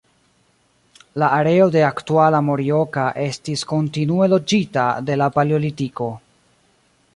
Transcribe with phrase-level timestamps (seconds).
[1.23, 6.11] La areo de aktuala Morioka estis kontinue loĝita de la paleolitiko.